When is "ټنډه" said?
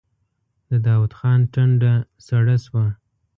1.53-1.93